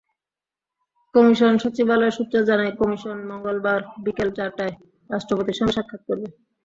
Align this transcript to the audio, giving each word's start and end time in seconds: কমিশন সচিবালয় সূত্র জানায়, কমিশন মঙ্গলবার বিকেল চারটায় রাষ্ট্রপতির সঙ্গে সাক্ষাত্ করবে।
কমিশন 1.15 1.53
সচিবালয় 1.63 2.13
সূত্র 2.17 2.35
জানায়, 2.49 2.73
কমিশন 2.79 3.17
মঙ্গলবার 3.29 3.79
বিকেল 4.05 4.29
চারটায় 4.37 4.73
রাষ্ট্রপতির 5.09 5.57
সঙ্গে 5.59 5.75
সাক্ষাত্ 5.77 6.03
করবে। 6.07 6.27